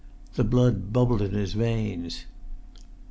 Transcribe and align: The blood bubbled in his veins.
The 0.33 0.43
blood 0.43 0.91
bubbled 0.91 1.21
in 1.21 1.35
his 1.35 1.53
veins. 1.53 2.25